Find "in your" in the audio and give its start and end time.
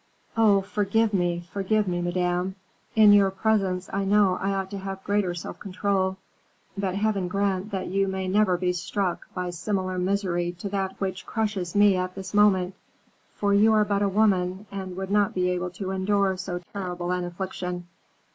2.95-3.29